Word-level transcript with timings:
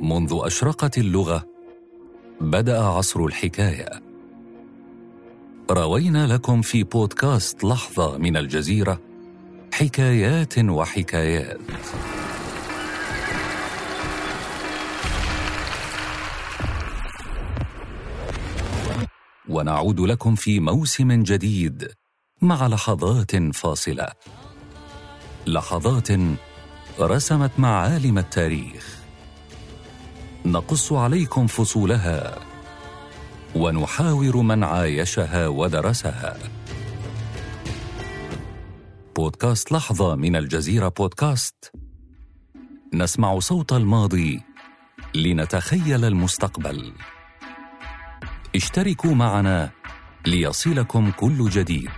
منذ 0.00 0.38
أشرقت 0.42 0.98
اللغة 0.98 1.46
بدأ 2.40 2.82
عصر 2.82 3.24
الحكاية. 3.24 4.02
روينا 5.70 6.26
لكم 6.26 6.62
في 6.62 6.82
بودكاست 6.82 7.64
لحظة 7.64 8.18
من 8.18 8.36
الجزيرة 8.36 9.00
حكايات 9.72 10.58
وحكايات. 10.58 11.60
ونعود 19.48 20.00
لكم 20.00 20.34
في 20.34 20.60
موسم 20.60 21.22
جديد 21.22 21.88
مع 22.42 22.66
لحظات 22.66 23.36
فاصلة. 23.54 24.08
لحظات 25.46 26.08
رسمت 27.00 27.50
معالم 27.58 28.18
التاريخ. 28.18 29.07
نقص 30.52 30.92
عليكم 30.92 31.46
فصولها 31.46 32.38
ونحاور 33.54 34.36
من 34.36 34.64
عايشها 34.64 35.48
ودرسها. 35.48 36.38
بودكاست 39.16 39.72
لحظة 39.72 40.14
من 40.14 40.36
الجزيرة 40.36 40.88
بودكاست. 40.88 41.72
نسمع 42.94 43.38
صوت 43.38 43.72
الماضي 43.72 44.42
لنتخيل 45.14 46.04
المستقبل. 46.04 46.92
اشتركوا 48.56 49.14
معنا 49.14 49.70
ليصلكم 50.26 51.10
كل 51.10 51.50
جديد. 51.50 51.90